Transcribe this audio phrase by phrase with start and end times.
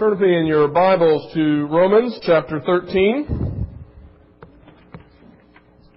[0.00, 3.66] Turn with me in your Bibles to Romans chapter 13.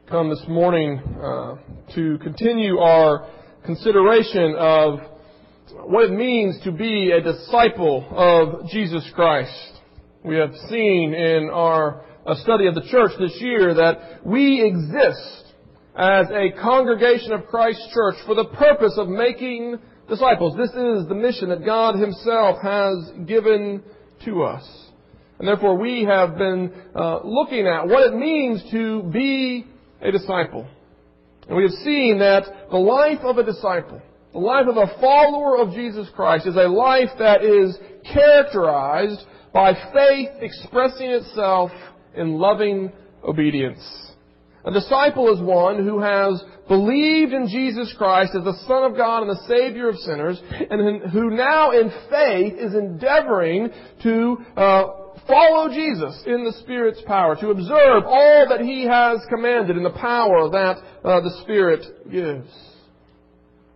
[0.10, 1.56] Come this morning uh,
[1.96, 3.30] to continue our
[3.64, 5.00] consideration of
[5.86, 9.72] what it means to be a disciple of Jesus Christ.
[10.26, 12.04] We have seen in our
[12.42, 15.54] study of the church this year that we exist
[15.96, 19.80] as a congregation of Christ's Church for the purpose of making
[20.10, 20.56] disciples.
[20.58, 23.84] This is the mission that God Himself has given
[24.26, 24.64] to us.
[25.40, 29.66] And therefore we have been uh, looking at what it means to be
[30.02, 30.68] a disciple.
[31.48, 34.02] And we have seen that the life of a disciple,
[34.32, 37.78] the life of a follower of Jesus Christ is a life that is
[38.14, 39.20] characterized
[39.54, 41.72] by faith expressing itself
[42.16, 42.92] in loving
[43.24, 44.13] obedience.
[44.66, 49.24] A disciple is one who has believed in Jesus Christ as the Son of God
[49.24, 53.70] and the Savior of sinners, and who now in faith is endeavoring
[54.04, 54.84] to uh,
[55.28, 59.90] follow Jesus in the Spirit's power, to observe all that He has commanded in the
[59.90, 62.50] power that uh, the Spirit gives.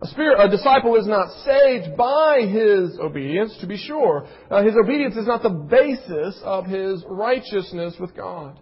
[0.00, 4.28] A, spirit, a, disciple is not saved by his obedience, to be sure.
[4.48, 8.60] Uh, his obedience is not the basis of his righteousness with God.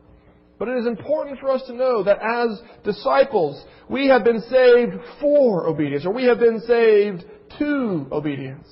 [0.58, 4.94] But it is important for us to know that as disciples, we have been saved
[5.20, 7.24] for obedience, or we have been saved
[7.58, 8.66] to obedience.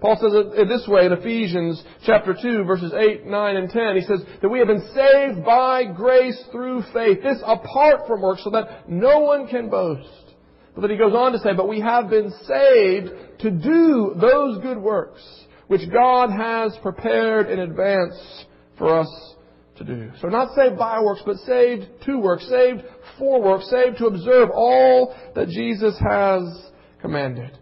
[0.00, 3.96] Paul says it this way in Ephesians chapter 2 verses 8, 9, and 10.
[3.96, 7.22] He says that we have been saved by grace through faith.
[7.22, 10.34] This apart from works so that no one can boast.
[10.74, 14.60] But then he goes on to say, but we have been saved to do those
[14.60, 15.22] good works
[15.68, 18.44] which God has prepared in advance
[18.78, 19.34] for us
[19.76, 20.10] to do.
[20.20, 22.82] So not saved by works, but saved to work, saved
[23.18, 27.58] for work, saved to observe all that Jesus has commanded.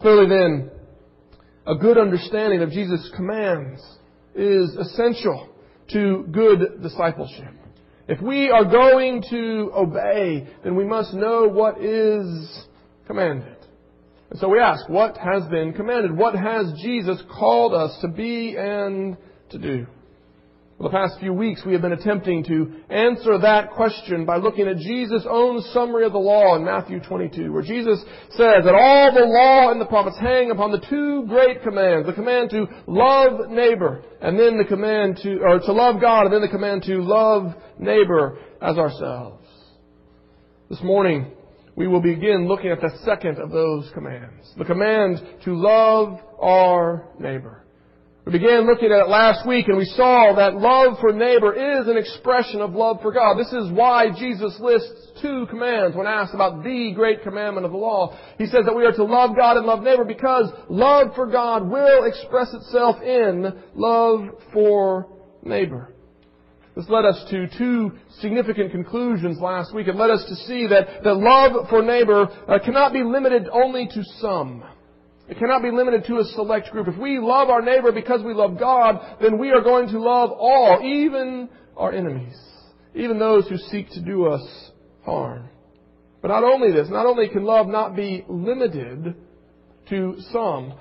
[0.00, 0.70] Clearly then,
[1.66, 3.80] a good understanding of Jesus' commands
[4.34, 5.48] is essential
[5.92, 7.52] to good discipleship.
[8.06, 12.66] If we are going to obey, then we must know what is
[13.06, 13.56] commanded.
[14.30, 16.14] And so we ask, what has been commanded?
[16.14, 19.16] What has Jesus called us to be and
[19.50, 19.86] to do?
[20.76, 24.66] For the past few weeks, we have been attempting to answer that question by looking
[24.66, 29.12] at Jesus' own summary of the law in Matthew 22, where Jesus says that all
[29.14, 33.50] the law and the prophets hang upon the two great commands, the command to love
[33.50, 37.00] neighbor, and then the command to, or to love God, and then the command to
[37.02, 39.46] love neighbor as ourselves.
[40.68, 41.30] This morning,
[41.76, 47.06] we will begin looking at the second of those commands, the command to love our
[47.20, 47.63] neighbor.
[48.26, 51.86] We began looking at it last week and we saw that love for neighbor is
[51.86, 53.36] an expression of love for God.
[53.36, 57.78] This is why Jesus lists two commands when asked about the great commandment of the
[57.78, 58.18] law.
[58.38, 61.68] He says that we are to love God and love neighbor because love for God
[61.68, 64.22] will express itself in love
[64.54, 65.06] for
[65.42, 65.92] neighbor.
[66.74, 69.86] This led us to two significant conclusions last week.
[69.86, 73.86] It led us to see that, that love for neighbor uh, cannot be limited only
[73.86, 74.64] to some.
[75.28, 76.86] It cannot be limited to a select group.
[76.88, 80.30] If we love our neighbor because we love God, then we are going to love
[80.32, 82.36] all, even our enemies,
[82.94, 84.70] even those who seek to do us
[85.04, 85.48] harm.
[86.20, 89.14] But not only this, not only can love not be limited
[89.88, 90.74] to some,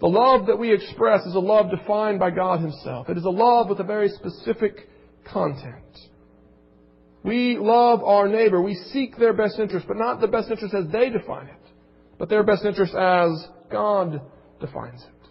[0.00, 3.08] the love that we express is a love defined by God Himself.
[3.08, 4.88] It is a love with a very specific
[5.24, 5.74] content.
[7.22, 8.60] We love our neighbor.
[8.60, 11.72] We seek their best interest, but not the best interest as they define it,
[12.18, 14.20] but their best interest as God
[14.60, 15.28] defines it.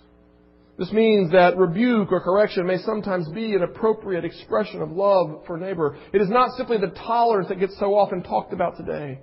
[0.78, 5.58] This means that rebuke or correction may sometimes be an appropriate expression of love for
[5.58, 5.98] neighbor.
[6.12, 9.20] It is not simply the tolerance that gets so often talked about today,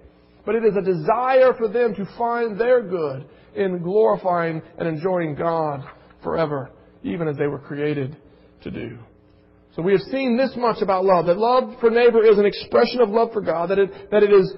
[0.47, 5.35] but it is a desire for them to find their good in glorifying and enjoying
[5.35, 5.85] God
[6.23, 6.71] forever,
[7.03, 8.17] even as they were created
[8.63, 8.99] to do.
[9.75, 13.01] So we have seen this much about love, that love for neighbor is an expression
[13.01, 14.55] of love for God, that it, that it is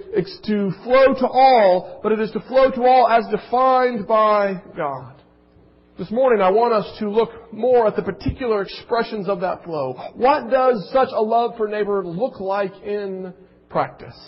[0.46, 5.14] to flow to all, but it is to flow to all as defined by God.
[5.96, 9.92] This morning I want us to look more at the particular expressions of that flow.
[10.14, 13.32] What does such a love for neighbor look like in
[13.68, 14.18] practice?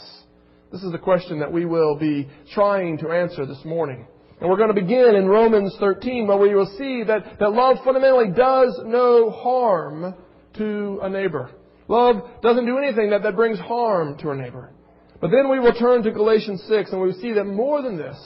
[0.70, 4.06] This is the question that we will be trying to answer this morning.
[4.40, 7.78] And we're going to begin in Romans 13 where we will see that, that love
[7.84, 10.14] fundamentally does no harm
[10.58, 11.50] to a neighbor.
[11.88, 14.72] Love doesn't do anything that, that brings harm to a neighbor.
[15.20, 18.16] But then we will turn to Galatians 6 and we see that more than this,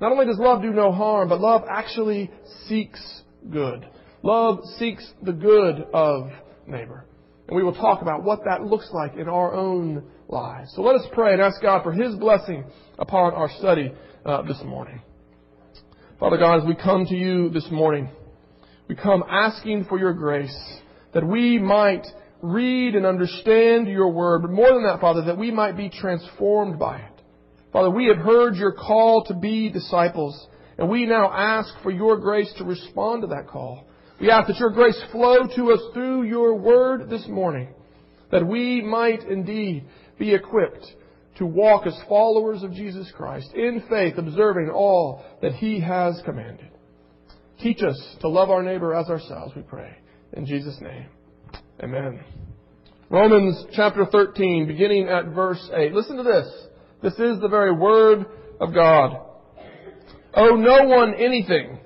[0.00, 2.30] not only does love do no harm, but love actually
[2.68, 3.86] seeks good.
[4.22, 6.30] Love seeks the good of
[6.66, 7.04] neighbor.
[7.48, 10.72] And we will talk about what that looks like in our own lives.
[10.74, 12.64] So let us pray and ask God for His blessing
[12.98, 13.92] upon our study
[14.24, 15.00] uh, this morning.
[16.20, 18.10] Father God, as we come to you this morning,
[18.88, 20.56] We come asking for your grace
[21.18, 22.06] that we might
[22.42, 26.78] read and understand your word, but more than that, Father, that we might be transformed
[26.78, 27.22] by it.
[27.72, 30.46] Father, we have heard your call to be disciples,
[30.78, 33.84] and we now ask for your grace to respond to that call.
[34.20, 37.74] We ask that your grace flow to us through your word this morning,
[38.30, 39.86] that we might indeed
[40.20, 40.86] be equipped
[41.38, 46.68] to walk as followers of Jesus Christ in faith, observing all that he has commanded.
[47.60, 49.96] Teach us to love our neighbor as ourselves, we pray.
[50.34, 51.06] In Jesus' name,
[51.82, 52.20] amen.
[53.10, 55.94] Romans chapter 13, beginning at verse 8.
[55.94, 56.46] Listen to this.
[57.02, 58.26] This is the very word
[58.60, 59.20] of God.
[60.34, 61.78] Owe no one anything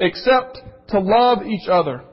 [0.00, 0.58] except
[0.88, 2.04] to love each other.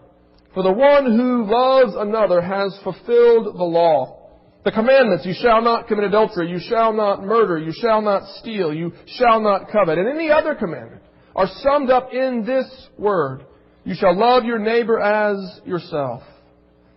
[0.53, 4.17] For the one who loves another has fulfilled the law.
[4.65, 8.73] The commandments, you shall not commit adultery, you shall not murder, you shall not steal,
[8.73, 11.01] you shall not covet, and any other commandment
[11.35, 12.65] are summed up in this
[12.97, 13.45] word.
[13.83, 16.23] You shall love your neighbor as yourself.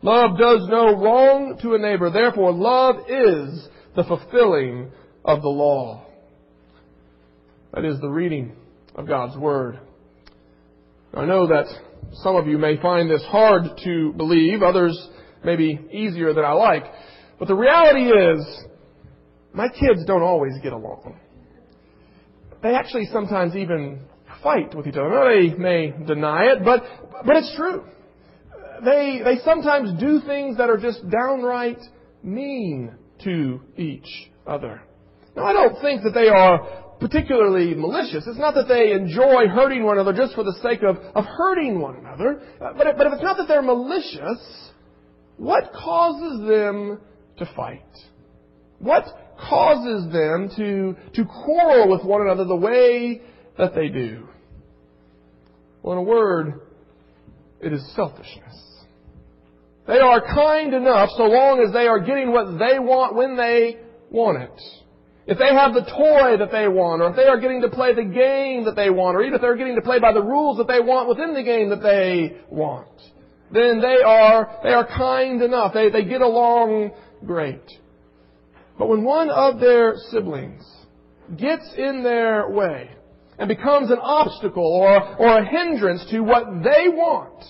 [0.02, 4.90] Love does no wrong to a neighbor, therefore love is the fulfilling
[5.25, 6.04] of the law.
[7.72, 8.54] That is the reading
[8.94, 9.81] of God's Word.
[11.14, 11.66] I know that
[12.22, 15.08] some of you may find this hard to believe, others
[15.42, 16.84] may be easier than I like.
[17.38, 18.64] But the reality is,
[19.52, 21.19] my kids don't always get along.
[22.62, 24.00] They actually sometimes even
[24.44, 25.35] fight with each other.
[25.35, 26.85] They may deny it, but,
[27.26, 27.82] but it's true.
[28.85, 31.81] They, they sometimes do things that are just downright
[32.23, 32.94] mean
[33.25, 34.82] to each other.
[35.37, 38.25] Now, I don't think that they are particularly malicious.
[38.26, 41.81] It's not that they enjoy hurting one another just for the sake of, of hurting
[41.81, 42.41] one another.
[42.61, 44.70] Uh, but, if, but if it's not that they're malicious,
[45.37, 47.00] what causes them
[47.38, 47.82] to fight?
[48.79, 49.05] What
[49.49, 53.23] causes them to, to quarrel with one another the way
[53.58, 54.29] that they do?
[55.84, 56.62] Well, in a word,
[57.60, 58.84] it is selfishness.
[59.86, 63.76] They are kind enough so long as they are getting what they want when they
[64.10, 64.62] want it.
[65.26, 67.94] If they have the toy that they want, or if they are getting to play
[67.94, 70.56] the game that they want, or even if they're getting to play by the rules
[70.56, 72.88] that they want within the game that they want,
[73.52, 75.75] then they are, they are kind enough.
[75.75, 76.92] They, they get along
[77.26, 77.62] great.
[78.78, 80.64] But when one of their siblings
[81.36, 82.88] gets in their way
[83.38, 87.44] and becomes an obstacle or, or a hindrance to what they want,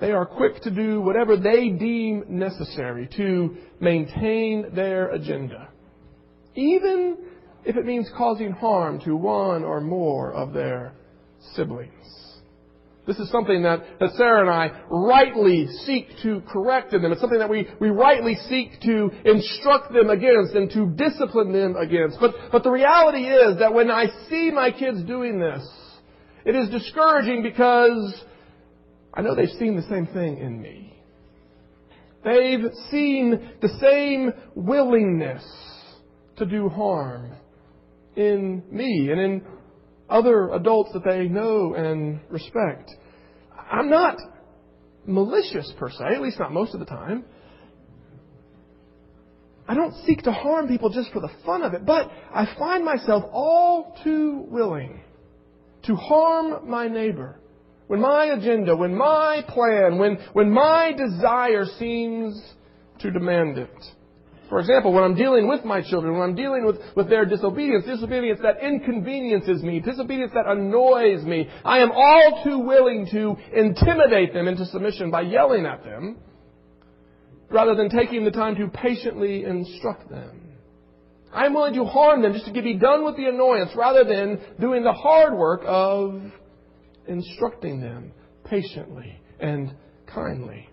[0.00, 5.68] they are quick to do whatever they deem necessary to maintain their agenda
[6.54, 7.18] even
[7.64, 10.92] if it means causing harm to one or more of their
[11.54, 12.19] siblings.
[13.10, 17.10] This is something that, that Sarah and I rightly seek to correct in them.
[17.10, 21.74] It's something that we, we rightly seek to instruct them against and to discipline them
[21.74, 22.20] against.
[22.20, 25.68] But, but the reality is that when I see my kids doing this,
[26.44, 28.14] it is discouraging because
[29.12, 30.96] I know they've seen the same thing in me.
[32.22, 35.42] They've seen the same willingness
[36.36, 37.32] to do harm
[38.14, 39.42] in me and in
[40.10, 42.90] other adults that they know and respect.
[43.70, 44.18] I'm not
[45.06, 47.24] malicious per se, at least not most of the time.
[49.68, 52.84] I don't seek to harm people just for the fun of it, but I find
[52.84, 55.00] myself all too willing
[55.84, 57.38] to harm my neighbor
[57.86, 62.40] when my agenda, when my plan, when, when my desire seems
[62.98, 63.70] to demand it.
[64.50, 67.86] For example, when I'm dealing with my children, when I'm dealing with, with their disobedience,
[67.86, 74.34] disobedience that inconveniences me, disobedience that annoys me, I am all too willing to intimidate
[74.34, 76.18] them into submission by yelling at them
[77.48, 80.40] rather than taking the time to patiently instruct them.
[81.32, 84.40] I'm willing to harm them just to get be done with the annoyance rather than
[84.58, 86.20] doing the hard work of
[87.06, 88.12] instructing them
[88.44, 89.76] patiently and
[90.06, 90.69] kindly.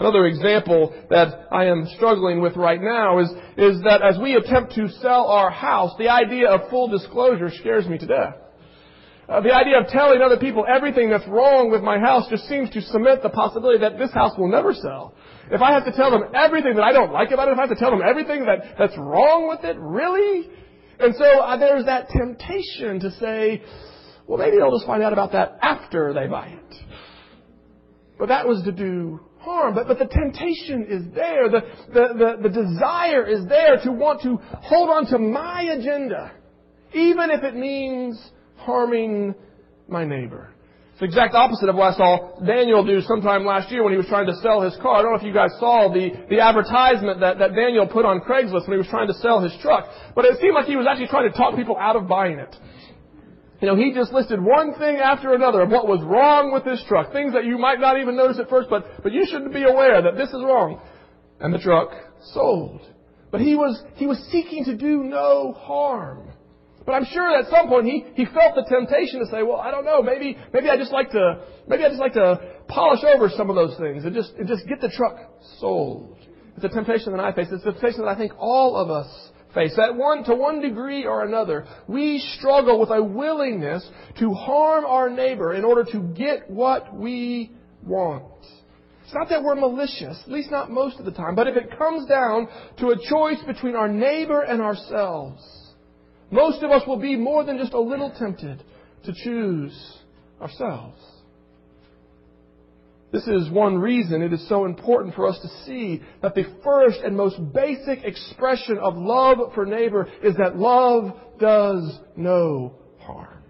[0.00, 3.28] Another example that I am struggling with right now is,
[3.58, 7.86] is that as we attempt to sell our house, the idea of full disclosure scares
[7.86, 8.34] me to death.
[9.28, 12.70] Uh, the idea of telling other people everything that's wrong with my house just seems
[12.70, 15.14] to cement the possibility that this house will never sell.
[15.50, 17.66] If I have to tell them everything that I don't like about it, if I
[17.66, 20.48] have to tell them everything that, that's wrong with it, really?
[20.98, 23.62] And so uh, there's that temptation to say,
[24.26, 26.76] well, maybe they'll just find out about that after they buy it.
[28.18, 29.74] But that was to do harm.
[29.74, 31.48] But, but the temptation is there.
[31.48, 36.32] The, the, the, the desire is there to want to hold on to my agenda,
[36.92, 38.20] even if it means
[38.56, 39.34] harming
[39.88, 40.52] my neighbor.
[40.92, 43.96] It's the exact opposite of what I saw Daniel do sometime last year when he
[43.96, 44.96] was trying to sell his car.
[44.96, 48.20] I don't know if you guys saw the, the advertisement that, that Daniel put on
[48.20, 49.88] Craigslist when he was trying to sell his truck.
[50.14, 52.54] But it seemed like he was actually trying to talk people out of buying it.
[53.60, 56.82] You know, he just listed one thing after another of what was wrong with this
[56.88, 57.12] truck.
[57.12, 60.00] Things that you might not even notice at first, but, but you should be aware
[60.00, 60.80] that this is wrong.
[61.40, 61.90] And the truck
[62.32, 62.80] sold.
[63.30, 66.30] But he was, he was seeking to do no harm.
[66.86, 69.70] But I'm sure at some point he, he felt the temptation to say, well, I
[69.70, 73.28] don't know, maybe, maybe I just like to, maybe I just like to polish over
[73.28, 75.16] some of those things and just, and just get the truck
[75.58, 76.16] sold.
[76.56, 77.48] It's a temptation that I face.
[77.52, 79.74] It's a temptation that I think all of us face.
[79.76, 83.88] That one, to one degree or another, we struggle with a willingness
[84.18, 87.52] to harm our neighbor in order to get what we
[87.84, 88.24] want.
[89.04, 91.76] It's not that we're malicious, at least not most of the time, but if it
[91.76, 95.42] comes down to a choice between our neighbor and ourselves,
[96.30, 98.62] most of us will be more than just a little tempted
[99.04, 99.98] to choose
[100.40, 101.00] ourselves.
[103.12, 107.00] This is one reason it is so important for us to see that the first
[107.00, 113.42] and most basic expression of love for neighbor is that love does no harm.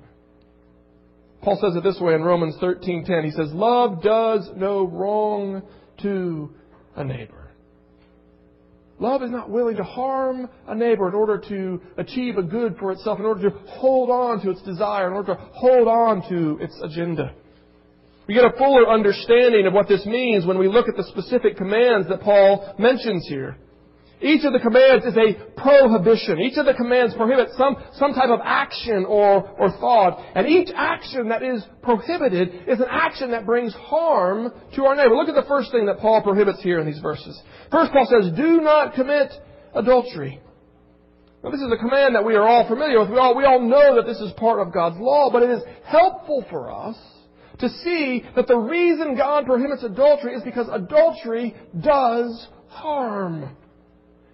[1.43, 3.25] Paul says it this way in Romans 13:10.
[3.25, 5.63] He says, "Love does no wrong
[5.99, 6.51] to
[6.97, 7.51] a neighbor."
[8.99, 12.93] Love is not willing to harm a neighbor in order to achieve a good for
[12.93, 16.59] itself, in order to hold on to its desire, in order to hold on to
[16.61, 17.35] its agenda.
[18.27, 21.57] We get a fuller understanding of what this means when we look at the specific
[21.57, 23.57] commands that Paul mentions here.
[24.23, 26.41] Each of the commands is a prohibition.
[26.41, 30.23] Each of the commands prohibits some, some type of action or, or thought.
[30.35, 35.17] And each action that is prohibited is an action that brings harm to our neighbor.
[35.17, 37.41] Look at the first thing that Paul prohibits here in these verses.
[37.73, 39.33] First, Paul says, do not commit
[39.75, 40.39] adultery.
[41.43, 43.09] Now, this is a command that we are all familiar with.
[43.09, 45.63] We all, we all know that this is part of God's law, but it is
[45.85, 46.99] helpful for us
[47.61, 53.57] to see that the reason God prohibits adultery is because adultery does harm.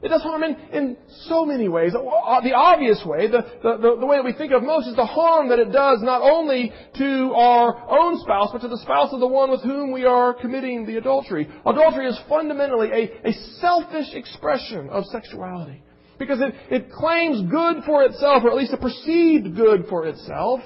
[0.02, 1.92] It does harm in, in so many ways.
[1.94, 5.06] Uh, the obvious way, the, the, the, way that we think of most, is the
[5.06, 9.20] harm that it does not only to our own spouse, but to the spouse of
[9.20, 11.48] the one with whom we are committing the adultery.
[11.64, 15.82] Adultery is fundamentally a, a selfish expression of sexuality.
[16.18, 20.60] Because it, it claims good for itself, or at least a perceived good for itself,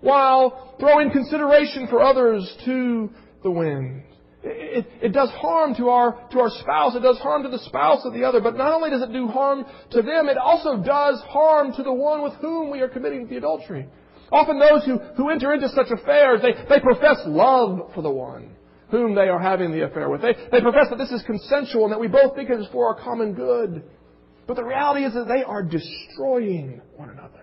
[0.00, 3.10] while throwing consideration for others to
[3.42, 4.02] the wind.
[4.42, 6.94] It, it, does harm to our, to our spouse.
[6.94, 8.40] It does harm to the spouse of the other.
[8.40, 11.92] But not only does it do harm to them, it also does harm to the
[11.92, 13.88] one with whom we are committing the adultery.
[14.30, 18.54] Often those who, who enter into such affairs, they, they profess love for the one
[18.90, 20.22] whom they are having the affair with.
[20.22, 22.88] They, they profess that this is consensual and that we both think it is for
[22.88, 23.82] our common good.
[24.46, 27.37] But the reality is that they are destroying one another.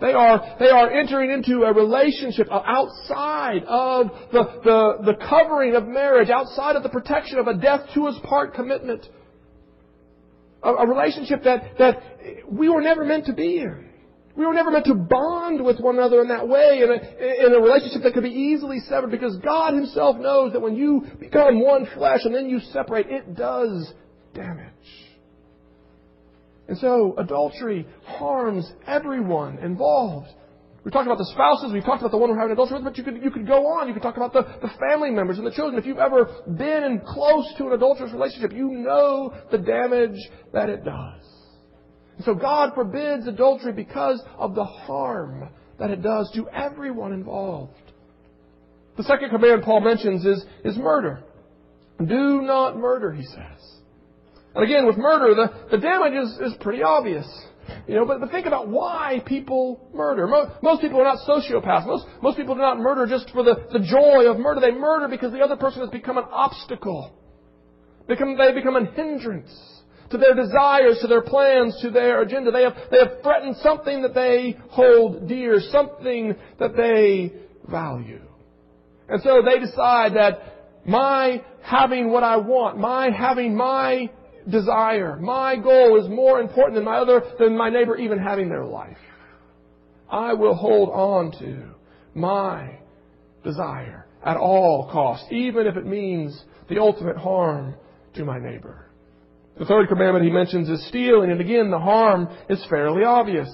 [0.00, 5.86] They are, they are entering into a relationship outside of the, the, the covering of
[5.86, 9.06] marriage, outside of the protection of a death to us part commitment.
[10.62, 12.02] A, a relationship that, that
[12.46, 13.88] we were never meant to be in.
[14.36, 17.54] We were never meant to bond with one another in that way, in a, in
[17.54, 21.64] a relationship that could be easily severed, because God Himself knows that when you become
[21.64, 23.94] one flesh and then you separate, it does
[24.34, 25.05] damage.
[26.68, 30.28] And so adultery harms everyone involved.
[30.84, 32.96] We talked about the spouses, we've talked about the one we're having adultery with, but
[32.96, 33.88] you could, you could go on.
[33.88, 35.80] You could talk about the, the family members and the children.
[35.80, 40.18] If you've ever been in close to an adulterous relationship, you know the damage
[40.52, 41.24] that it does.
[42.16, 47.72] And so God forbids adultery because of the harm that it does to everyone involved.
[48.96, 51.22] The second command Paul mentions is, is murder.
[51.98, 53.75] Do not murder, he says.
[54.56, 57.26] And again, with murder, the, the damage is, is pretty obvious.
[57.86, 60.26] You know, but, but think about why people murder.
[60.26, 61.86] Most, most people are not sociopaths.
[61.86, 64.60] Most, most people do not murder just for the, the joy of murder.
[64.62, 67.12] They murder because the other person has become an obstacle.
[68.08, 69.52] Become, they become a hindrance
[70.10, 72.50] to their desires, to their plans, to their agenda.
[72.50, 77.32] They have, they have threatened something that they hold dear, something that they
[77.68, 78.22] value.
[79.08, 80.38] And so they decide that
[80.86, 84.08] my having what I want, my having my
[84.48, 85.16] desire.
[85.16, 88.96] My goal is more important than my other, than my neighbor even having their life.
[90.10, 91.74] I will hold on to
[92.14, 92.78] my
[93.44, 97.74] desire at all costs, even if it means the ultimate harm
[98.14, 98.86] to my neighbor.
[99.58, 103.48] The third commandment he mentions is stealing, and again, the harm is fairly obvious.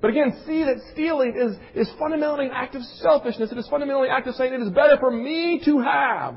[0.00, 3.52] But again, see that stealing is, is fundamentally an act of selfishness.
[3.52, 6.36] It is fundamentally an act of saying it is better for me to have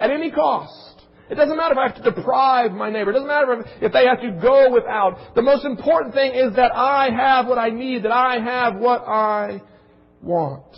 [0.00, 3.10] at any cost it doesn't matter if I have to deprive my neighbor.
[3.10, 5.34] It doesn't matter if they have to go without.
[5.34, 9.02] The most important thing is that I have what I need, that I have what
[9.06, 9.62] I
[10.20, 10.76] want.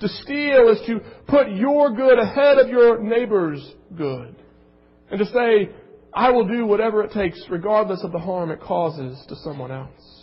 [0.00, 3.60] To steal is to put your good ahead of your neighbor's
[3.96, 4.36] good.
[5.10, 5.70] And to say,
[6.12, 10.20] I will do whatever it takes, regardless of the harm it causes to someone else.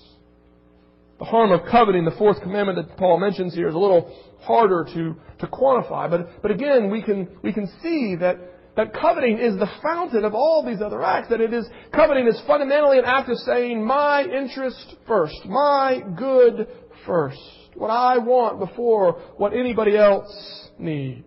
[1.19, 4.85] The harm of coveting, the fourth commandment that Paul mentions here, is a little harder
[4.93, 6.09] to, to quantify.
[6.09, 8.37] But, but again, we can, we can see that,
[8.77, 11.29] that coveting is the fountain of all these other acts.
[11.29, 16.67] That it is, coveting is fundamentally an act of saying, my interest first, my good
[17.05, 17.39] first.
[17.73, 21.25] What I want before what anybody else needs.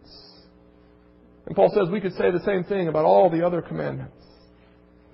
[1.47, 4.15] And Paul says we could say the same thing about all the other commandments.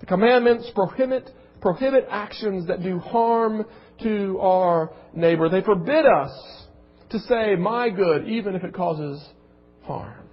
[0.00, 1.30] The commandments prohibit,
[1.62, 3.64] prohibit actions that do harm
[4.02, 5.48] to our neighbor.
[5.48, 6.66] They forbid us
[7.10, 9.26] to say my good even if it causes
[9.84, 10.25] harm.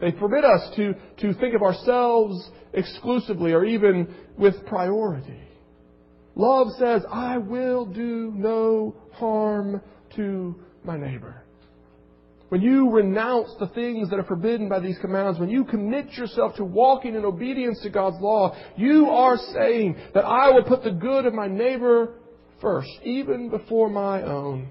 [0.00, 5.40] They forbid us to, to think of ourselves exclusively or even with priority.
[6.34, 9.80] Love says, I will do no harm
[10.14, 11.42] to my neighbor.
[12.48, 16.56] When you renounce the things that are forbidden by these commands, when you commit yourself
[16.56, 20.92] to walking in obedience to God's law, you are saying that I will put the
[20.92, 22.14] good of my neighbor
[22.62, 24.70] first, even before my own.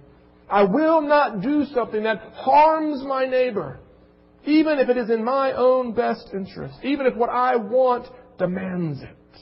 [0.49, 3.79] I will not do something that harms my neighbor,
[4.47, 8.07] even if it is in my own best interest, even if what I want
[8.39, 9.39] demands it.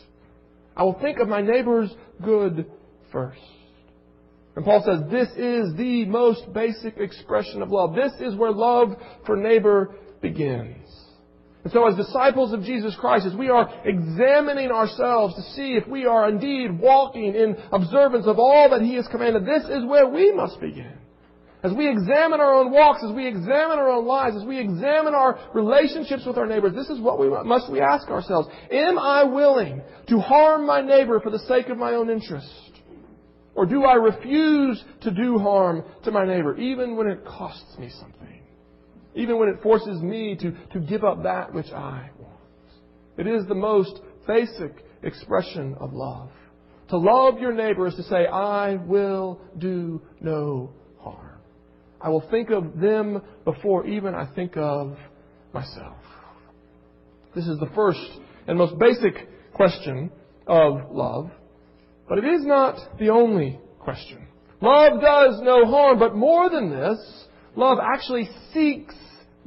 [0.76, 1.94] I will think of my neighbor's
[2.24, 2.66] good
[3.12, 3.40] first.
[4.56, 7.94] And Paul says this is the most basic expression of love.
[7.96, 8.96] This is where love
[9.26, 10.88] for neighbor begins.
[11.64, 15.88] And so as disciples of Jesus Christ, as we are examining ourselves to see if
[15.88, 20.08] we are indeed walking in observance of all that He has commanded, this is where
[20.08, 20.95] we must begin.
[21.66, 25.16] As we examine our own walks, as we examine our own lives, as we examine
[25.16, 28.48] our relationships with our neighbors, this is what we must we ask ourselves.
[28.70, 32.48] Am I willing to harm my neighbor for the sake of my own interest?
[33.56, 37.90] Or do I refuse to do harm to my neighbor, even when it costs me
[38.00, 38.44] something?
[39.16, 42.38] Even when it forces me to, to give up that which I want?
[43.18, 46.30] It is the most basic expression of love.
[46.90, 50.72] To love your neighbor is to say, I will do no.
[52.02, 54.98] I will think of them before even I think of
[55.54, 55.98] myself.
[57.34, 58.00] This is the first
[58.48, 60.12] and most basic question
[60.48, 61.32] of love.
[62.08, 64.28] But it is not the only question.
[64.62, 68.96] Love does no harm, but more than this, love actually seeks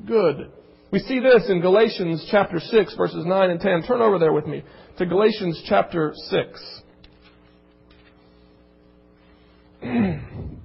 [0.07, 0.53] good.
[0.91, 3.83] We see this in Galatians chapter 6 verses 9 and 10.
[3.83, 4.65] Turn over there with me
[4.99, 6.81] to Galatians chapter 6.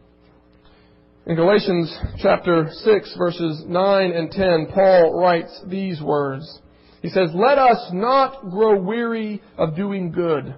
[1.25, 6.59] in Galatians chapter 6 verses 9 and 10, Paul writes these words.
[7.01, 10.55] He says, Let us not grow weary of doing good.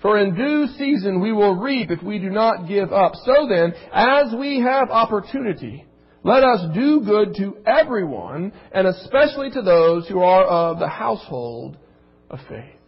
[0.00, 3.12] For in due season we will reap if we do not give up.
[3.26, 5.84] So then, as we have opportunity,
[6.22, 11.76] let us do good to everyone, and especially to those who are of the household
[12.30, 12.79] of faith.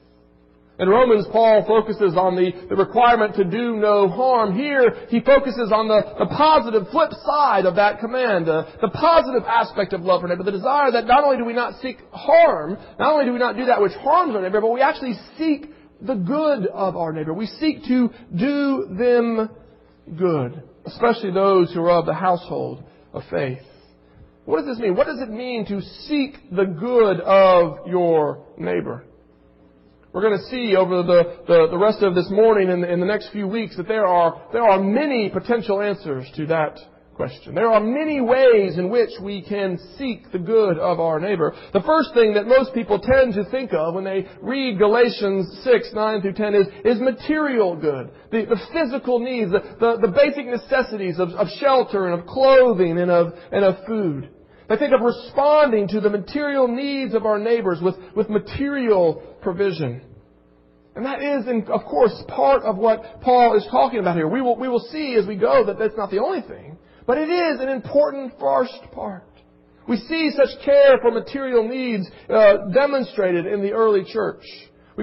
[0.78, 4.56] In Romans, Paul focuses on the, the requirement to do no harm.
[4.56, 9.42] Here, he focuses on the, the positive flip side of that command, uh, the positive
[9.46, 12.78] aspect of love for neighbor, the desire that not only do we not seek harm,
[12.98, 15.66] not only do we not do that which harms our neighbor, but we actually seek
[16.00, 17.34] the good of our neighbor.
[17.34, 19.50] We seek to do them
[20.16, 22.82] good, especially those who are of the household
[23.12, 23.60] of faith.
[24.46, 24.96] What does this mean?
[24.96, 29.04] What does it mean to seek the good of your neighbor?
[30.12, 33.06] We're going to see over the, the, the rest of this morning and in, the
[33.06, 36.78] next few weeks that there are, there are many potential answers to that
[37.14, 37.54] question.
[37.54, 41.54] There are many ways in which we can seek the good of our neighbor.
[41.72, 45.88] The first thing that most people tend to think of when they read Galatians 6,
[45.94, 48.10] 9 through 10 is, is material good.
[48.30, 52.98] The, the physical needs, the, the, the basic necessities of, of shelter and of clothing
[52.98, 54.28] and of, and of food.
[54.72, 60.00] They think of responding to the material needs of our neighbors with, with material provision.
[60.96, 64.26] And that is, of course, part of what Paul is talking about here.
[64.26, 66.78] We will, we will see as we go that that's not the only thing.
[67.06, 69.28] But it is an important first part.
[69.86, 74.42] We see such care for material needs uh, demonstrated in the early church.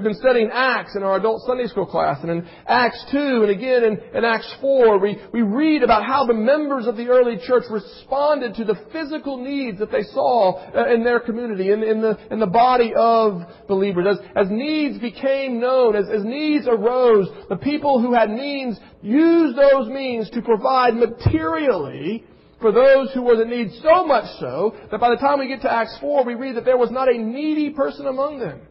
[0.00, 3.50] We've been studying Acts in our adult Sunday school class, and in Acts 2 and
[3.50, 7.36] again in, in, Acts 4, we, we read about how the members of the early
[7.46, 12.00] church responded to the physical needs that they saw uh, in their community, in, in,
[12.00, 14.06] the, in the body of believers.
[14.34, 19.58] As, as needs became known, as, as needs arose, the people who had means used
[19.58, 22.24] those means to provide materially
[22.58, 25.60] for those who were in need, so much so that by the time we get
[25.60, 28.62] to Acts 4, we read that there was not a needy person among them.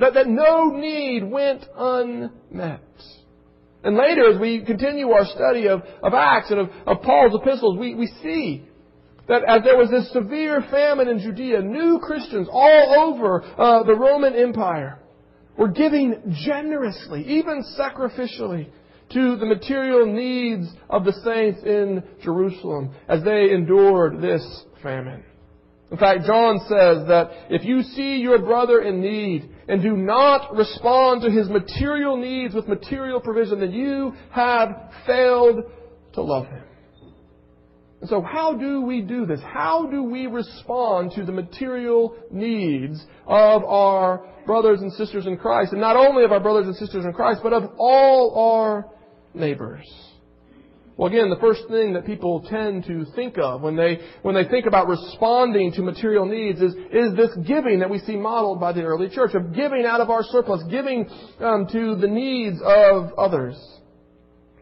[0.00, 2.80] That, that no need went unmet.
[3.84, 7.78] And later, as we continue our study of, of Acts and of, of Paul's epistles,
[7.78, 8.66] we, we see
[9.28, 13.94] that as there was this severe famine in Judea, new Christians all over uh, the
[13.94, 14.98] Roman Empire
[15.56, 18.68] were giving generously, even sacrificially,
[19.12, 25.22] to the material needs of the saints in Jerusalem as they endured this famine.
[25.90, 30.54] In fact, John says that if you see your brother in need and do not
[30.54, 35.64] respond to his material needs with material provision, then you have failed
[36.14, 36.62] to love him.
[38.00, 39.40] And so how do we do this?
[39.40, 45.72] How do we respond to the material needs of our brothers and sisters in Christ?
[45.72, 48.90] And not only of our brothers and sisters in Christ, but of all our
[49.32, 49.86] neighbors.
[50.96, 54.44] Well, again, the first thing that people tend to think of when they, when they
[54.44, 58.72] think about responding to material needs is, is this giving that we see modeled by
[58.72, 61.08] the early church, of giving out of our surplus, giving
[61.40, 63.56] um, to the needs of others.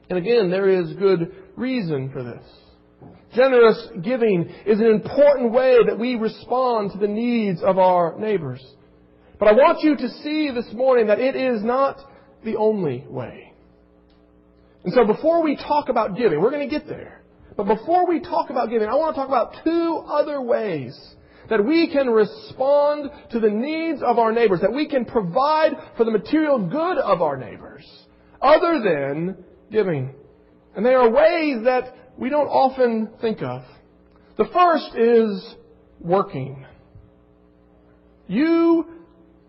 [0.09, 2.43] And again, there is good reason for this.
[3.35, 8.65] Generous giving is an important way that we respond to the needs of our neighbors.
[9.39, 11.99] But I want you to see this morning that it is not
[12.43, 13.52] the only way.
[14.85, 17.23] And so before we talk about giving, we're going to get there.
[17.57, 20.99] But before we talk about giving, I want to talk about two other ways
[21.51, 26.05] that we can respond to the needs of our neighbors, that we can provide for
[26.05, 27.85] the material good of our neighbors,
[28.41, 30.15] other than giving.
[30.75, 33.63] And they are ways that we don't often think of.
[34.39, 35.55] The first is
[36.01, 36.65] working.
[38.29, 38.87] You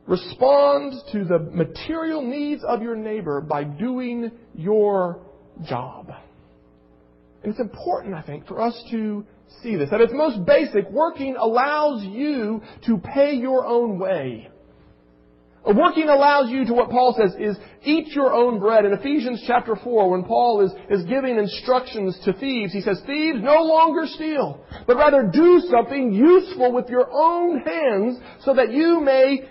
[0.06, 5.20] respond to the material needs of your neighbor by doing your
[5.66, 6.12] job.
[7.44, 9.26] And it's important, I think, for us to
[9.62, 9.90] see this.
[9.92, 14.50] At its most basic, working allows you to pay your own way.
[15.66, 18.84] Working allows you to what Paul says is eat your own bread.
[18.84, 23.40] In Ephesians chapter 4, when Paul is, is giving instructions to thieves, he says, Thieves,
[23.42, 29.00] no longer steal, but rather do something useful with your own hands so that you
[29.00, 29.48] may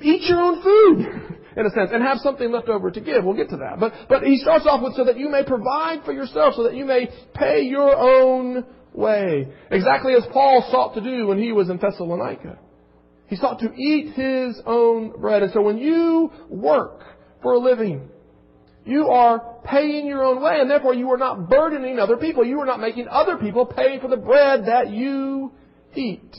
[0.00, 3.24] eat your own food, in a sense, and have something left over to give.
[3.24, 3.80] We'll get to that.
[3.80, 6.74] But, but he starts off with so that you may provide for yourself, so that
[6.74, 9.48] you may pay your own way.
[9.70, 12.58] Exactly as Paul sought to do when he was in Thessalonica.
[13.28, 15.42] He sought to eat his own bread.
[15.42, 17.02] And so when you work
[17.42, 18.08] for a living,
[18.84, 22.44] you are paying your own way, and therefore you are not burdening other people.
[22.44, 25.52] You are not making other people pay for the bread that you
[25.94, 26.34] eat.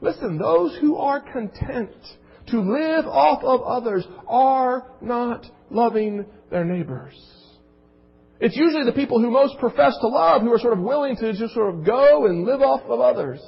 [0.00, 1.96] Listen, those who are content
[2.48, 7.14] to live off of others are not loving their neighbors.
[8.38, 11.32] It's usually the people who most profess to love who are sort of willing to
[11.32, 13.40] just sort of go and live off of others.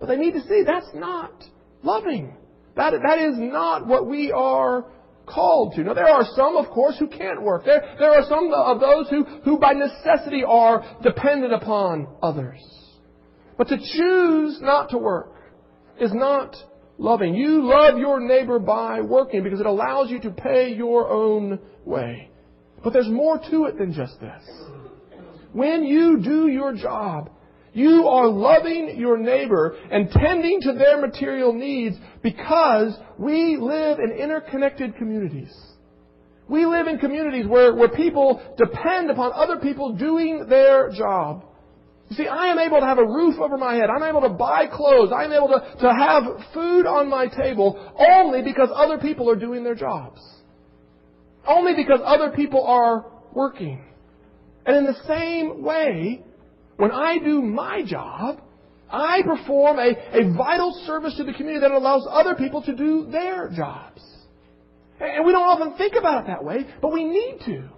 [0.00, 1.32] But they need to see that's not
[1.82, 2.34] loving.
[2.76, 4.86] That, that is not what we are
[5.26, 5.84] called to.
[5.84, 7.64] Now, there are some, of course, who can't work.
[7.64, 12.60] There, there are some of those who, who by necessity are dependent upon others.
[13.58, 15.34] But to choose not to work
[16.00, 16.54] is not
[16.98, 17.34] loving.
[17.34, 22.30] You love your neighbor by working because it allows you to pay your own way.
[22.82, 24.42] But there's more to it than just this.
[25.52, 27.30] When you do your job,
[27.72, 34.12] you are loving your neighbor and tending to their material needs because we live in
[34.12, 35.54] interconnected communities.
[36.48, 41.44] We live in communities where, where people depend upon other people doing their job.
[42.10, 43.90] You see, I am able to have a roof over my head.
[43.90, 45.12] I'm able to buy clothes.
[45.14, 49.62] I'm able to, to have food on my table only because other people are doing
[49.62, 50.20] their jobs.
[51.46, 53.84] Only because other people are working.
[54.64, 56.22] And in the same way,
[56.76, 58.40] when I do my job,
[58.90, 63.06] I perform a, a vital service to the community that allows other people to do
[63.10, 64.02] their jobs.
[65.00, 67.68] And we don't often think about it that way, but we need to.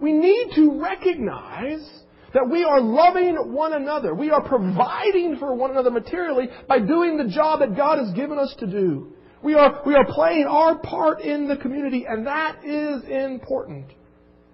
[0.00, 1.88] We need to recognize
[2.34, 4.14] that we are loving one another.
[4.14, 8.38] We are providing for one another materially by doing the job that God has given
[8.38, 9.12] us to do.
[9.42, 13.86] We are, we are playing our part in the community, and that is important.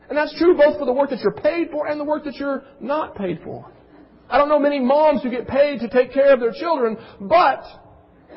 [0.09, 2.37] And that's true both for the work that you're paid for and the work that
[2.37, 3.71] you're not paid for.
[4.31, 7.62] I don't know many moms who get paid to take care of their children, but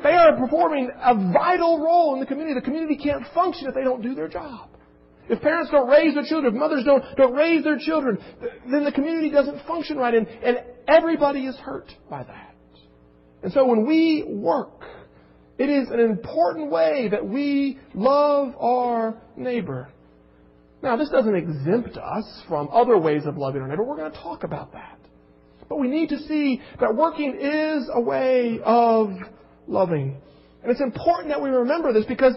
[0.02, 2.54] they are performing a vital role in the community.
[2.54, 4.68] The community can't function if they don't do their job.
[5.28, 8.18] If parents don't raise their children, if mothers don't, don't raise their children,
[8.70, 10.58] then the community doesn't function right, and, and
[10.88, 12.54] everybody is hurt by that.
[13.42, 14.84] And so when we work,
[15.58, 19.88] it is an important way that we love our neighbor.
[20.82, 23.84] Now, this doesn't exempt us from other ways of loving our neighbor.
[23.84, 24.98] We're going to talk about that.
[25.68, 29.10] But we need to see that working is a way of
[29.68, 30.16] loving.
[30.62, 32.34] And it's important that we remember this because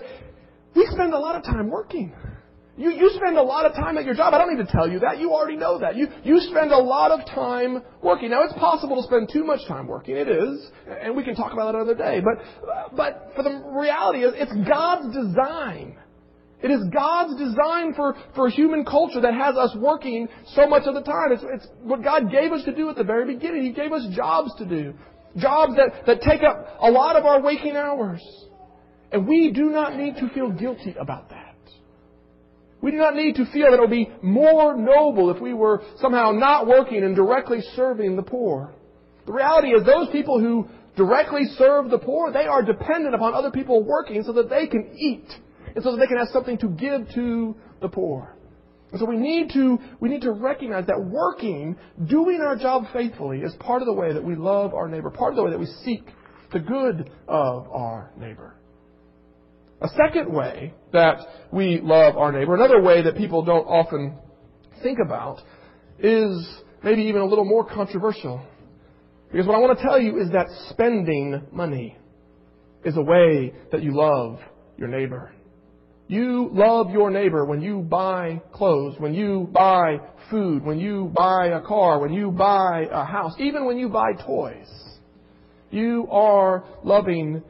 [0.75, 2.13] we spend a lot of time working.
[2.77, 4.33] You, you spend a lot of time at your job.
[4.33, 5.17] I don't need to tell you that.
[5.17, 5.95] You already know that.
[5.95, 8.31] You, you spend a lot of time working.
[8.31, 10.17] Now, it's possible to spend too much time working.
[10.17, 10.59] It is.
[10.87, 12.21] And we can talk about that another day.
[12.21, 15.97] But, but for the reality is, it's God's design
[16.61, 20.95] It is God's design for, for human culture that has us working so much of
[20.95, 21.31] the time.
[21.31, 23.63] It's, it's what God gave us to do at the very beginning.
[23.63, 24.93] He gave us jobs to do.
[25.37, 28.21] Jobs that, that take up a lot of our waking hours.
[29.11, 31.34] And we do not need to feel guilty about that.
[32.85, 35.81] We do not need to feel that it would be more noble if we were
[35.99, 38.75] somehow not working and directly serving the poor.
[39.25, 43.49] The reality is those people who directly serve the poor, they are dependent upon other
[43.49, 45.25] people working so that they can eat
[45.73, 48.37] and so that they can have something to give to the poor.
[48.91, 53.39] And so we need to, we need to recognize that working, doing our job faithfully
[53.39, 55.59] is part of the way that we love our neighbor, part of the way that
[55.59, 56.03] we seek
[56.53, 58.53] the good of our neighbor.
[59.81, 61.17] A second way that
[61.51, 64.17] we love our neighbor, another way that people don't often
[64.81, 65.41] think about,
[65.99, 66.47] is
[66.83, 68.45] maybe even a little more controversial.
[69.31, 71.97] Because what I want to tell you is that spending money
[72.85, 74.39] is a way that you love
[74.77, 75.33] your neighbor.
[76.07, 79.97] You love your neighbor when you buy clothes, when you buy
[80.29, 84.13] food, when you buy a car, when you buy a house, even when you buy
[84.13, 84.67] toys.
[85.71, 87.43] You are loving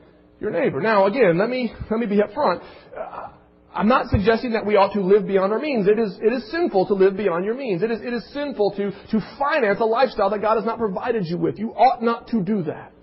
[0.46, 0.80] your neighbor.
[0.80, 2.62] Now, again, let me, let me be upfront.
[2.98, 3.30] Uh,
[3.74, 5.88] I'm not suggesting that we ought to live beyond our means.
[5.88, 7.84] It is, it is sinful to live beyond your means.
[7.84, 11.26] It is, it is sinful to, to finance a lifestyle that God has not provided
[11.26, 11.60] you with.
[11.60, 12.94] You ought not to do that.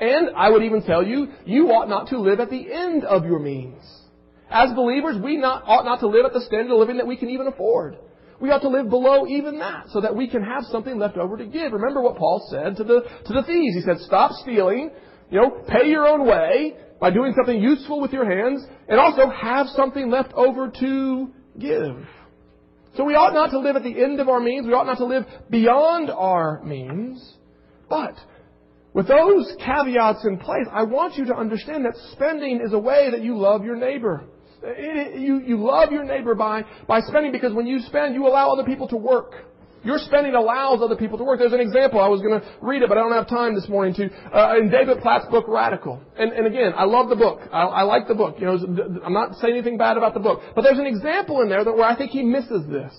[0.00, 3.24] And I would even tell you, you ought not to live at the end of
[3.24, 3.82] your means.
[4.50, 7.16] As believers, we not, ought not to live at the standard of living that we
[7.16, 7.98] can even afford.
[8.40, 11.36] We ought to live below even that so that we can have something left over
[11.36, 11.72] to give.
[11.72, 13.74] Remember what Paul said to the, to the thieves.
[13.74, 14.90] He said, stop stealing,
[15.30, 19.28] you know, pay your own way by doing something useful with your hands and also
[19.28, 21.96] have something left over to give.
[22.96, 24.66] So we ought not to live at the end of our means.
[24.66, 27.36] We ought not to live beyond our means.
[27.88, 28.14] But
[28.92, 33.10] with those caveats in place, I want you to understand that spending is a way
[33.10, 34.24] that you love your neighbor.
[34.62, 38.50] It, you, you love your neighbor by, by spending because when you spend, you allow
[38.50, 39.34] other people to work.
[39.84, 41.38] Your spending allows other people to work.
[41.38, 42.00] There's an example.
[42.00, 44.10] I was going to read it, but I don't have time this morning to.
[44.36, 46.02] Uh, in David Platt's book, Radical.
[46.18, 47.40] And, and again, I love the book.
[47.52, 48.36] I, I like the book.
[48.38, 51.48] You know, I'm not saying anything bad about the book, but there's an example in
[51.48, 52.92] there that where I think he misses this.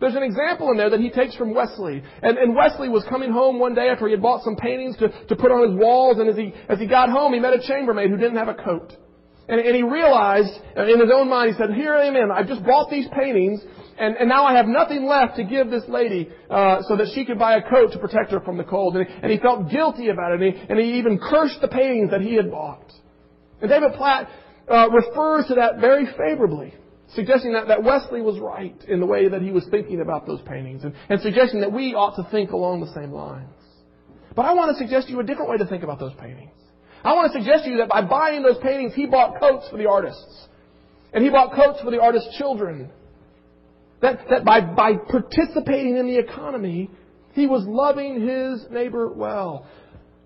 [0.00, 2.02] There's an example in there that he takes from Wesley.
[2.22, 5.08] And, and Wesley was coming home one day after he had bought some paintings to,
[5.26, 7.66] to put on his walls, and as he, as he got home, he met a
[7.66, 8.92] chambermaid who didn't have a coat.
[9.48, 12.64] And, and he realized, in his own mind, he said, here I am, I've just
[12.64, 13.62] bought these paintings,
[13.98, 17.24] and, and now I have nothing left to give this lady uh, so that she
[17.24, 18.96] could buy a coat to protect her from the cold.
[18.96, 21.68] And he, and he felt guilty about it, and he, and he even cursed the
[21.68, 22.92] paintings that he had bought.
[23.60, 24.28] And David Platt
[24.70, 26.74] uh, refers to that very favorably,
[27.14, 30.40] suggesting that, that Wesley was right in the way that he was thinking about those
[30.42, 33.48] paintings, and, and suggesting that we ought to think along the same lines.
[34.34, 36.50] But I want to suggest to you a different way to think about those paintings.
[37.04, 39.76] I want to suggest to you that by buying those paintings, he bought coats for
[39.76, 40.48] the artists.
[41.12, 42.90] And he bought coats for the artist's children.
[44.04, 46.90] That, that by, by participating in the economy,
[47.32, 49.66] he was loving his neighbor well.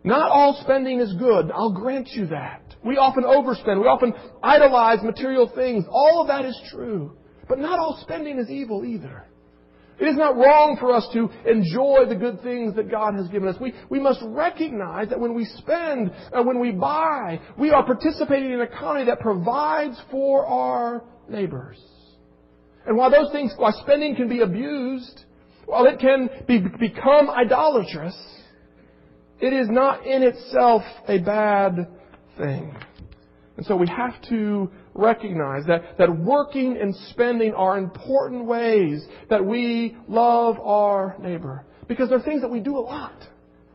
[0.02, 1.52] Not all spending is good.
[1.54, 2.62] I'll grant you that.
[2.84, 3.80] We often overspend.
[3.80, 5.84] We often idolize material things.
[5.88, 7.16] All of that is true.
[7.48, 9.24] But not all spending is evil either.
[10.00, 13.48] It is not wrong for us to enjoy the good things that God has given
[13.48, 13.54] us.
[13.60, 18.50] We, we must recognize that when we spend and when we buy, we are participating
[18.50, 21.78] in an economy that provides for our neighbors.
[22.86, 25.24] And while those things, while spending can be abused,
[25.66, 28.16] while it can be, become idolatrous,
[29.40, 31.88] it is not in itself a bad
[32.38, 32.74] thing.
[33.56, 39.44] And so we have to recognize that, that working and spending are important ways that
[39.44, 41.64] we love our neighbor.
[41.88, 43.16] Because they're things that we do a lot.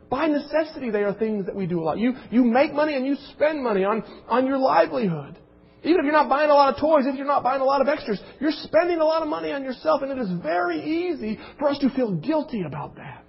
[0.09, 1.97] By necessity, they are things that we do a lot.
[1.97, 5.39] You, you make money and you spend money on, on your livelihood.
[5.83, 7.81] Even if you're not buying a lot of toys, if you're not buying a lot
[7.81, 11.37] of extras, you're spending a lot of money on yourself, and it is very easy
[11.59, 13.25] for us to feel guilty about that.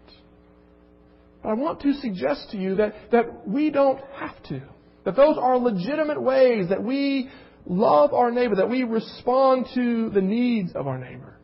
[1.43, 4.62] But I want to suggest to you that, that we don't have to.
[5.05, 7.29] That those are legitimate ways that we
[7.67, 11.37] love our neighbor, that we respond to the needs of our neighbor.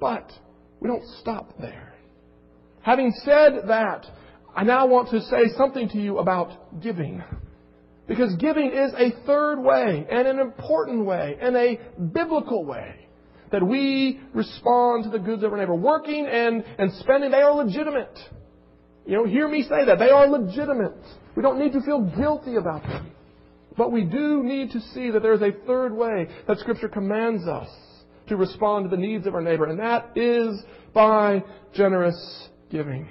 [0.00, 0.32] But
[0.80, 1.94] we don't stop there.
[2.82, 4.06] Having said that,
[4.54, 7.22] I now want to say something to you about giving.
[8.06, 11.78] Because giving is a third way, and an important way, and a
[12.12, 13.08] biblical way
[13.52, 15.74] that we respond to the goods of our neighbor.
[15.74, 18.16] Working and, and spending, they are legitimate.
[19.06, 19.98] You know, hear me say that.
[19.98, 20.96] They are legitimate.
[21.36, 23.10] We don't need to feel guilty about them.
[23.76, 27.46] But we do need to see that there is a third way that Scripture commands
[27.46, 27.68] us
[28.28, 30.60] to respond to the needs of our neighbor, and that is
[30.92, 31.42] by
[31.74, 33.08] generous giving.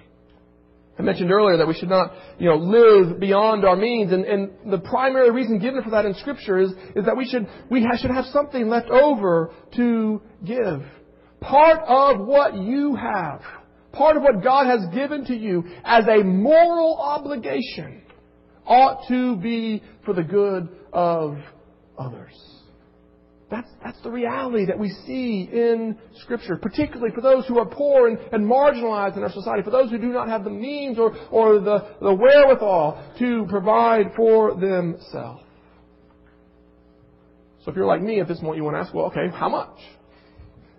[0.99, 4.51] I mentioned earlier that we should not, you know, live beyond our means, and, and
[4.69, 7.95] the primary reason given for that in Scripture is, is that we should we ha-
[7.95, 10.81] should have something left over to give.
[11.39, 13.41] Part of what you have,
[13.93, 18.01] part of what God has given to you as a moral obligation,
[18.65, 21.37] ought to be for the good of
[21.97, 22.58] others.
[23.49, 28.07] That's, that's the reality that we see in Scripture, particularly for those who are poor
[28.07, 31.15] and, and marginalized in our society, for those who do not have the means or,
[31.31, 35.43] or the, the wherewithal to provide for themselves.
[37.65, 39.49] So if you're like me at this point, you want to ask, well, okay, how
[39.49, 39.77] much?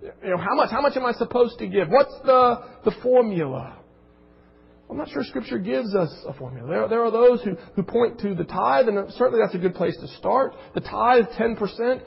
[0.03, 0.71] You know, how much?
[0.71, 1.89] How much am I supposed to give?
[1.89, 3.80] What's the, the formula?
[4.91, 6.69] I'm not sure Scripture gives us a formula.
[6.69, 9.77] There, there are those who, who point to the tithe, and certainly that's a good
[9.77, 10.55] place to start.
[10.75, 12.03] The tithe, 10%.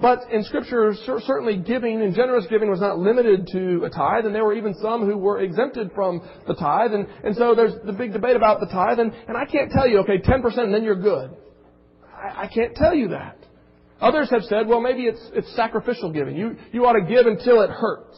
[0.00, 0.94] But in Scripture,
[1.26, 4.74] certainly giving and generous giving was not limited to a tithe, and there were even
[4.80, 6.92] some who were exempted from the tithe.
[6.92, 9.88] And, and so there's the big debate about the tithe, and, and I can't tell
[9.88, 11.36] you, okay, 10% and then you're good.
[12.14, 13.36] I, I can't tell you that.
[14.00, 16.36] Others have said, well, maybe it's, it's sacrificial giving.
[16.36, 18.16] You, you ought to give until it hurts.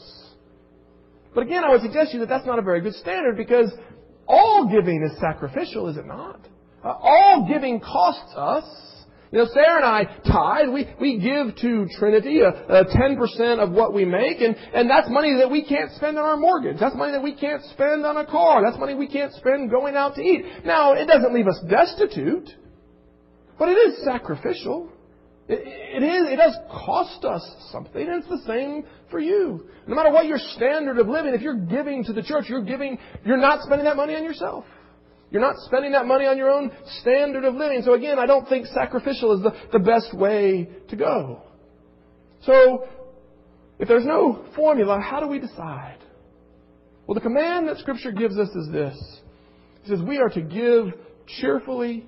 [1.35, 3.73] But again, I would suggest to you that that's not a very good standard because
[4.31, 6.41] all giving is sacrificial, is it not?
[6.85, 8.65] Uh, all giving costs us.
[9.33, 10.73] You know, Sarah and I tithe.
[10.73, 15.09] We, we give to Trinity a, a 10% of what we make, and, and that's
[15.09, 16.81] money that we can't spend on our mortgage.
[16.81, 18.63] That's money that we can't spend on a car.
[18.65, 20.45] That's money we can't spend going out to eat.
[20.65, 22.51] Now, it doesn't leave us destitute,
[23.57, 24.91] but it is sacrificial.
[25.51, 29.67] It, it is, it does cost us something, and it's the same for you.
[29.89, 32.99] No matter what your standard of living, if you're giving to the church, you're giving,
[33.25, 34.65] you're not spending that money on yourself.
[35.33, 37.83] You're not spending that money on your own standard of living.
[37.85, 41.43] So again, I don't think sacrificial is the, the best way to go.
[42.43, 42.87] So,
[43.81, 45.99] if there's no formula, how do we decide?
[47.07, 48.97] Well, the command that Scripture gives us is this.
[49.85, 50.95] It says we are to give
[51.27, 52.07] cheerfully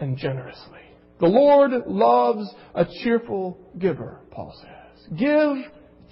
[0.00, 0.87] and generously.
[1.20, 5.18] The Lord loves a cheerful giver, Paul says.
[5.18, 5.56] Give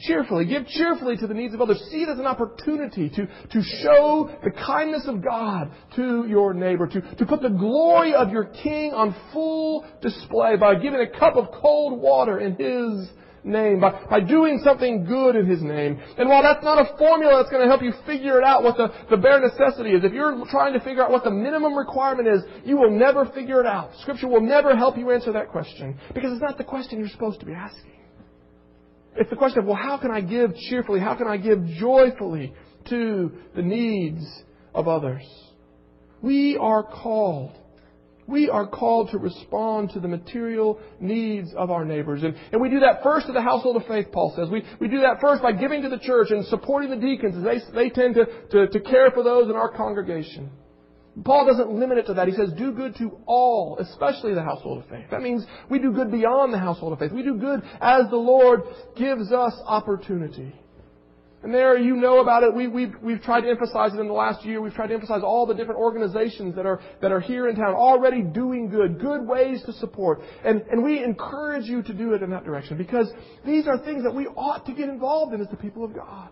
[0.01, 0.45] cheerfully.
[0.47, 1.81] Give cheerfully to the needs of others.
[1.91, 6.87] See it as an opportunity to, to show the kindness of God to your neighbor,
[6.87, 11.37] to, to put the glory of your King on full display by giving a cup
[11.37, 13.09] of cold water in His
[13.47, 16.01] name, by, by doing something good in His name.
[16.19, 18.77] And while that's not a formula that's going to help you figure it out what
[18.77, 22.29] the, the bare necessity is, if you're trying to figure out what the minimum requirement
[22.29, 23.91] is, you will never figure it out.
[24.03, 27.41] Scripture will never help you answer that question because it's not the question you're supposed
[27.41, 27.93] to be asking.
[29.17, 31.01] It's the question of, well, how can I give cheerfully?
[31.01, 32.53] How can I give joyfully
[32.91, 34.25] to the needs
[34.75, 35.23] of others?
[36.21, 37.53] We are called
[38.27, 42.23] we are called to respond to the material needs of our neighbors.
[42.23, 44.49] And, and we do that first to the household of faith, Paul says.
[44.51, 47.45] We, we do that first by giving to the church and supporting the deacons as
[47.45, 50.51] they, they tend to, to, to care for those in our congregation.
[51.25, 52.29] Paul doesn't limit it to that.
[52.29, 55.07] He says, do good to all, especially the household of faith.
[55.11, 57.13] That means we do good beyond the household of faith.
[57.13, 58.63] We do good as the Lord
[58.97, 60.55] gives us opportunity.
[61.47, 62.53] And there, you know about it.
[62.53, 64.61] We, we've, we've tried to emphasize it in the last year.
[64.61, 67.73] We've tried to emphasize all the different organizations that are, that are here in town
[67.73, 70.23] already doing good, good ways to support.
[70.45, 73.09] And, and we encourage you to do it in that direction because
[73.45, 76.31] these are things that we ought to get involved in as the people of God.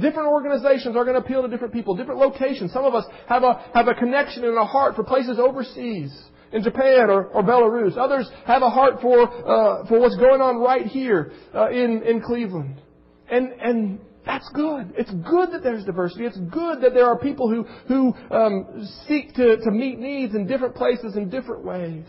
[0.00, 2.72] Different organizations are going to appeal to different people, different locations.
[2.72, 6.16] Some of us have a, have a connection and a heart for places overseas
[6.52, 7.96] in Japan or, or Belarus.
[7.96, 12.22] Others have a heart for, uh, for what's going on right here uh, in, in
[12.22, 12.80] Cleveland.
[13.28, 14.94] And, and that's good.
[14.96, 16.26] It's good that there's diversity.
[16.26, 20.46] It's good that there are people who, who um, seek to, to meet needs in
[20.46, 22.06] different places in different ways.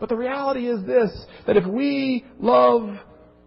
[0.00, 1.10] But the reality is this,
[1.46, 2.96] that if we love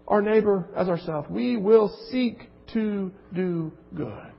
[0.08, 4.32] our neighbor as ourselves, we will seek to do good.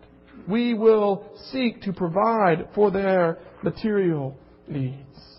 [0.48, 5.33] We will seek to provide for their material needs.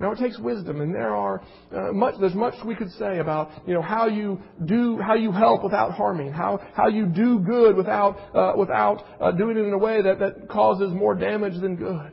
[0.00, 2.14] Now it takes wisdom, and there are uh, much.
[2.18, 5.92] There's much we could say about you know how you do how you help without
[5.92, 10.00] harming, how how you do good without uh, without uh, doing it in a way
[10.00, 12.12] that that causes more damage than good.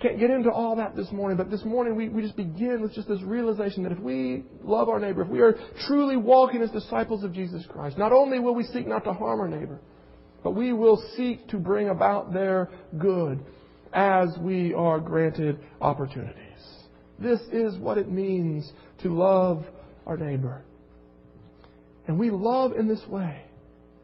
[0.00, 2.92] Can't get into all that this morning, but this morning we, we just begin with
[2.92, 5.54] just this realization that if we love our neighbor, if we are
[5.86, 9.38] truly walking as disciples of Jesus Christ, not only will we seek not to harm
[9.38, 9.78] our neighbor,
[10.42, 13.44] but we will seek to bring about their good
[13.92, 16.36] as we are granted opportunities.
[17.18, 18.70] This is what it means
[19.02, 19.64] to love
[20.06, 20.64] our neighbor.
[22.06, 23.42] And we love in this way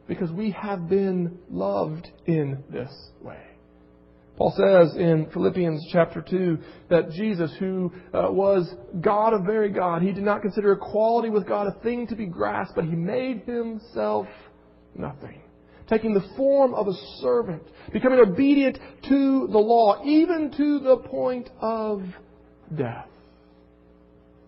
[0.07, 3.43] because we have been loved in this way.
[4.37, 6.59] Paul says in Philippians chapter 2
[6.91, 11.47] that Jesus, who uh, was God of very God, he did not consider equality with
[11.47, 14.29] God a thing to be grasped, but he made himself
[14.95, 15.43] nothing
[15.89, 17.63] taking the form of a servant,
[17.93, 18.79] becoming obedient
[19.09, 22.03] to the law, even to the point of
[22.77, 23.09] death.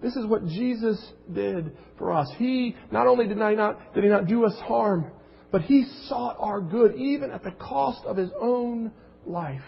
[0.03, 0.99] This is what Jesus
[1.33, 2.31] did for us.
[2.39, 5.11] He not only did, not, did he not do us harm,
[5.53, 8.93] but he sought our good even at the cost of his own
[9.27, 9.61] life.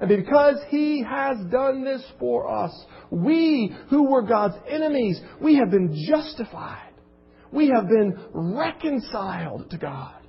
[0.00, 2.72] And because he has done this for us,
[3.10, 6.92] we who were God's enemies, we have been justified.
[7.52, 10.25] We have been reconciled to God.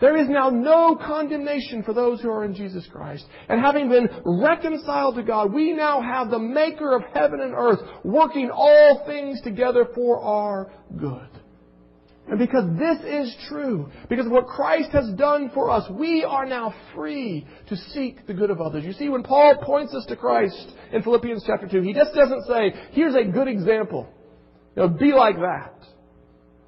[0.00, 3.24] There is now no condemnation for those who are in Jesus Christ.
[3.48, 7.80] And having been reconciled to God, we now have the maker of heaven and earth
[8.02, 11.28] working all things together for our good.
[12.28, 16.46] And because this is true, because of what Christ has done for us, we are
[16.46, 18.84] now free to seek the good of others.
[18.84, 22.46] You see, when Paul points us to Christ in Philippians chapter 2, he just doesn't
[22.46, 24.08] say, here's a good example.
[24.76, 25.74] You know, be like that.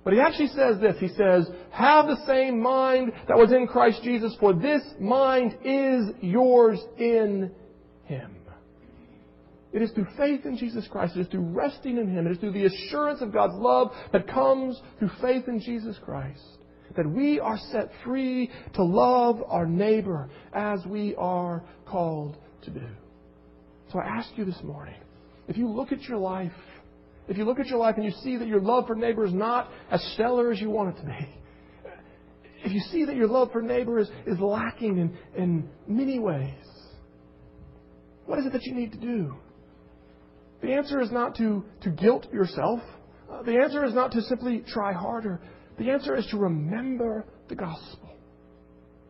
[0.04, 0.96] But he actually says this.
[0.98, 6.08] He says, have the same mind that was in Christ Jesus, for this mind is
[6.20, 7.52] yours in
[8.04, 8.36] Him.
[9.72, 11.16] It is through faith in Jesus Christ.
[11.16, 12.26] It is through resting in Him.
[12.26, 16.42] It is through the assurance of God's love that comes through faith in Jesus Christ
[16.96, 22.86] that we are set free to love our neighbor as we are called to do.
[23.92, 24.96] So I ask you this morning,
[25.48, 26.52] if you look at your life,
[27.32, 29.32] if you look at your life and you see that your love for neighbor is
[29.32, 31.28] not as stellar as you want it to be,
[32.62, 36.52] if you see that your love for neighbor is, is lacking in, in many ways,
[38.26, 39.34] what is it that you need to do?
[40.60, 42.80] The answer is not to, to guilt yourself.
[43.32, 45.40] Uh, the answer is not to simply try harder.
[45.78, 48.14] The answer is to remember the gospel.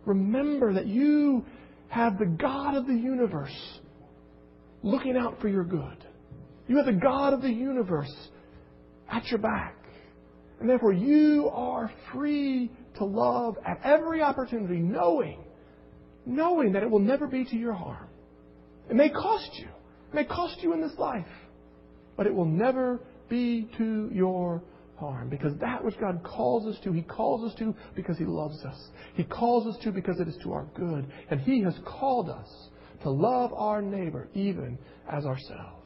[0.06, 1.44] Remember that you
[1.88, 3.80] have the God of the universe
[4.84, 6.06] looking out for your good.
[6.68, 8.14] You have the God of the universe
[9.10, 9.76] at your back.
[10.60, 15.42] And therefore, you are free to love at every opportunity, knowing,
[16.24, 18.08] knowing that it will never be to your harm.
[18.88, 19.66] It may cost you.
[19.66, 21.26] It may cost you in this life
[22.16, 24.62] but it will never be to your
[24.96, 25.28] harm.
[25.28, 28.76] Because that which God calls us to, He calls us to because He loves us.
[29.14, 31.06] He calls us to because it is to our good.
[31.30, 32.48] And He has called us
[33.02, 34.78] to love our neighbor even
[35.10, 35.81] as ourselves.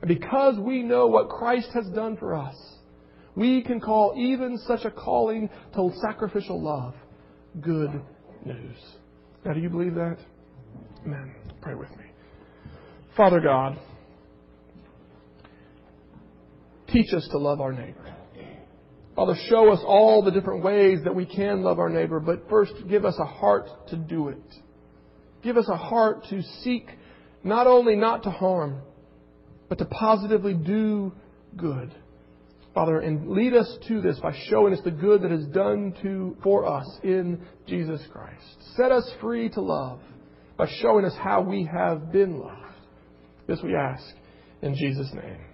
[0.00, 2.56] And because we know what Christ has done for us,
[3.34, 6.94] we can call even such a calling to sacrificial love
[7.60, 8.02] good
[8.44, 8.76] news.
[9.44, 10.18] Now, do you believe that?
[11.04, 11.34] Amen.
[11.60, 12.04] Pray with me.
[13.16, 13.78] Father God,
[16.92, 18.14] Teach us to love our neighbor.
[19.14, 22.72] Father, show us all the different ways that we can love our neighbor, but first
[22.88, 24.54] give us a heart to do it.
[25.42, 26.88] Give us a heart to seek
[27.44, 28.80] not only not to harm,
[29.68, 31.12] but to positively do
[31.56, 31.94] good.
[32.74, 36.36] Father, and lead us to this by showing us the good that is done to
[36.42, 38.76] for us in Jesus Christ.
[38.76, 40.00] Set us free to love
[40.56, 42.54] by showing us how we have been loved.
[43.46, 44.04] This we ask
[44.62, 45.47] in Jesus' name.